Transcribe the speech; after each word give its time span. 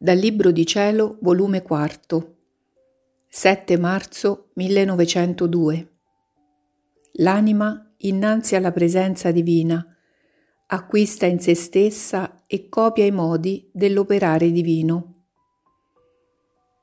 Dal 0.00 0.16
Libro 0.16 0.52
di 0.52 0.64
Cielo, 0.64 1.18
volume 1.22 1.60
4, 1.60 2.36
7 3.26 3.78
marzo 3.78 4.50
1902. 4.54 5.92
L'anima, 7.14 7.94
innanzi 7.96 8.54
alla 8.54 8.70
presenza 8.70 9.32
divina, 9.32 9.84
acquista 10.66 11.26
in 11.26 11.40
se 11.40 11.56
stessa 11.56 12.44
e 12.46 12.68
copia 12.68 13.06
i 13.06 13.10
modi 13.10 13.68
dell'operare 13.72 14.52
divino. 14.52 15.24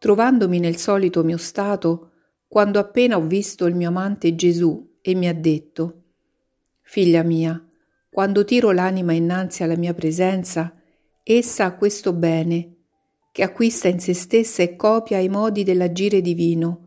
Trovandomi 0.00 0.58
nel 0.58 0.76
solito 0.76 1.22
mio 1.22 1.38
stato, 1.38 2.10
quando 2.48 2.80
appena 2.80 3.16
ho 3.16 3.24
visto 3.24 3.66
il 3.66 3.76
mio 3.76 3.90
amante 3.90 4.34
Gesù 4.34 4.98
e 5.00 5.14
mi 5.14 5.28
ha 5.28 5.34
detto, 5.34 6.02
Figlia 6.80 7.22
mia, 7.22 7.64
quando 8.10 8.44
tiro 8.44 8.72
l'anima 8.72 9.12
innanzi 9.12 9.62
alla 9.62 9.76
mia 9.76 9.94
presenza, 9.94 10.74
essa 11.22 11.66
ha 11.66 11.76
questo 11.76 12.12
bene, 12.12 12.73
che 13.34 13.42
acquista 13.42 13.88
in 13.88 13.98
se 13.98 14.14
stessa 14.14 14.62
e 14.62 14.76
copia 14.76 15.18
i 15.18 15.28
modi 15.28 15.64
dell'agire 15.64 16.20
divino, 16.20 16.86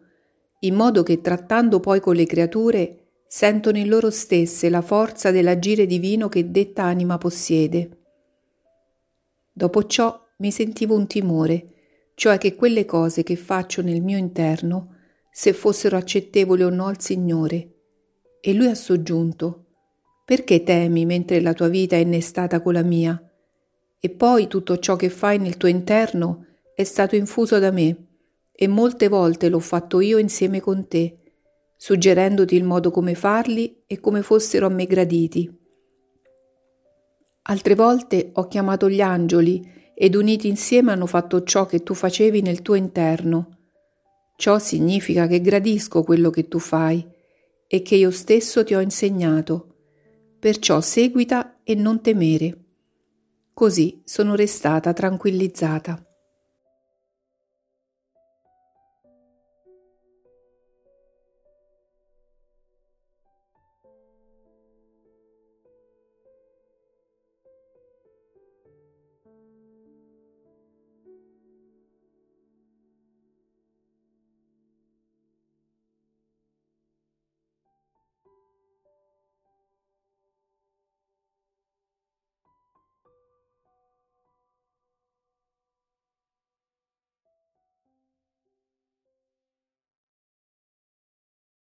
in 0.60 0.76
modo 0.76 1.04
che 1.04 1.20
trattando 1.20 1.82
poi 1.82 2.00
con 2.00 2.16
le 2.16 2.26
creature 2.26 3.10
sentono 3.28 3.78
in 3.78 3.90
loro 3.90 4.10
stesse 4.10 4.70
la 4.70 4.82
forza 4.82 5.30
dell'agire 5.30 5.86
divino 5.86 6.30
che 6.30 6.50
detta 6.50 6.84
anima 6.84 7.18
possiede. 7.18 7.98
Dopo 9.52 9.88
ciò 9.88 10.18
mi 10.38 10.50
sentivo 10.52 10.96
un 10.96 11.06
timore, 11.06 11.66
cioè 12.16 12.38
che 12.38 12.56
quelle 12.56 12.86
cose 12.86 13.24
che 13.24 13.36
faccio 13.36 13.82
nel 13.82 14.02
mio 14.02 14.18
interno, 14.18 14.96
se 15.30 15.52
fossero 15.52 15.98
accettevoli 15.98 16.64
o 16.64 16.70
no 16.70 16.86
al 16.86 17.02
Signore. 17.02 17.74
E 18.40 18.54
lui 18.54 18.68
ha 18.68 18.76
soggiunto, 18.76 19.66
perché 20.24 20.64
temi 20.64 21.06
mentre 21.06 21.42
la 21.42 21.52
tua 21.52 21.68
vita 21.68 21.98
è 21.98 22.00
innestata 22.00 22.62
con 22.62 22.72
la 22.72 22.84
mia? 22.84 23.22
E 24.00 24.10
poi 24.10 24.48
tutto 24.48 24.78
ciò 24.78 24.96
che 24.96 25.10
fai 25.10 25.40
nel 25.40 25.58
tuo 25.58 25.68
interno 25.70 26.46
è 26.76 26.84
stato 26.84 27.16
infuso 27.16 27.58
da 27.60 27.72
me 27.72 28.06
e 28.52 28.68
molte 28.68 29.08
volte 29.08 29.50
l'ho 29.50 29.60
fatto 29.60 30.00
io 30.00 30.18
insieme 30.18 30.60
con 30.62 30.88
te, 30.88 31.18
suggerendoti 31.76 32.56
il 32.56 32.64
modo 32.64 32.92
come 32.92 33.16
farli 33.16 33.84
e 33.86 34.00
come 34.00 34.22
fossero 34.22 34.66
a 34.66 34.70
me 34.70 34.86
graditi. 34.86 35.52
Altre 37.50 37.76
volte 37.76 38.32
ho 38.34 38.48
chiamato 38.48 38.90
gli 38.90 39.02
angeli 39.02 39.92
ed 39.96 40.16
uniti 40.16 40.48
insieme 40.48 40.92
hanno 40.92 41.06
fatto 41.06 41.44
ciò 41.44 41.66
che 41.66 41.82
tu 41.82 41.94
facevi 41.94 42.42
nel 42.42 42.62
tuo 42.62 42.76
interno. 42.76 43.58
Ciò 44.36 44.60
significa 44.60 45.26
che 45.28 45.42
gradisco 45.42 46.04
quello 46.04 46.30
che 46.30 46.48
tu 46.48 46.60
fai 46.60 47.04
e 47.68 47.82
che 47.82 47.96
io 47.96 48.12
stesso 48.12 48.64
ti 48.64 48.76
ho 48.76 48.80
insegnato. 48.80 49.76
Perciò 50.40 50.82
seguita 50.82 51.62
e 51.64 51.74
non 51.76 52.02
temere. 52.02 52.67
Così 53.58 54.04
sono 54.06 54.36
restata 54.36 54.94
tranquillizzata. 54.94 56.07